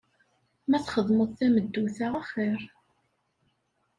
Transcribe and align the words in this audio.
Ma 0.69 0.77
txedmeḍ 0.85 1.29
tameddut-a 1.37 2.07
axir. 2.19 2.61